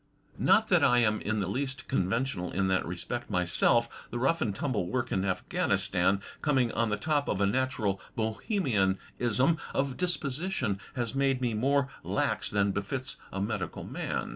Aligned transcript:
Not 0.39 0.69
that 0.69 0.83
I 0.83 0.97
am 0.97 1.21
in 1.21 1.41
the 1.41 1.47
least 1.47 1.87
conventional 1.87 2.51
in 2.51 2.69
that 2.69 2.87
respect 2.87 3.29
myself. 3.29 3.87
The 4.09 4.17
rough 4.17 4.41
and 4.41 4.51
ttunble 4.51 4.87
work 4.87 5.11
in 5.11 5.23
Afghanistan, 5.23 6.21
coming 6.41 6.71
on 6.71 6.89
the 6.89 6.97
top 6.97 7.27
of 7.27 7.39
a 7.39 7.45
natural 7.45 8.01
Bohemianism 8.15 9.59
of 9.75 9.97
disposition, 9.97 10.79
has 10.95 11.13
made 11.13 11.39
me 11.39 11.49
rather 11.49 11.59
more 11.61 11.89
lax 12.03 12.49
than 12.49 12.71
befits 12.71 13.17
a 13.31 13.39
medical 13.39 13.83
man. 13.83 14.29